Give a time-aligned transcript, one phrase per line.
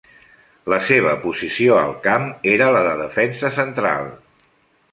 [0.73, 4.13] La seva posició al camp era la de defensa central.